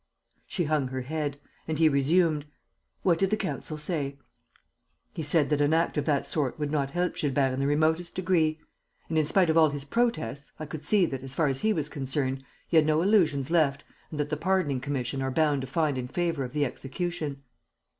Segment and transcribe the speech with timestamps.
[0.47, 1.39] She hung her head.
[1.67, 2.45] And he resumed:
[3.03, 4.17] "What did the counsel say?"
[5.13, 8.15] "He said that an act of that sort would not help Gilbert in the remotest
[8.15, 8.59] degree.
[9.09, 11.71] And, in spite of all his protests, I could see that, as far as he
[11.71, 15.67] was concerned, he had no illusions left and that the pardoning commission are bound to
[15.67, 17.43] find in favour of the execution."